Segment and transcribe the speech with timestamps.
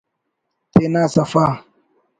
[0.71, 1.45] تینا سفا